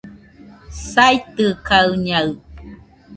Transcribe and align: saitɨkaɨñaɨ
saitɨkaɨñaɨ 0.91 2.29